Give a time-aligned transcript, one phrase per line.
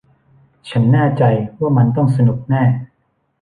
[0.69, 1.23] ฉันแน่ใจ
[1.59, 2.63] ว่ามันต้องสนุกแน่